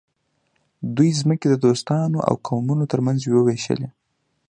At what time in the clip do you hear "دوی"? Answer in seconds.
0.95-1.09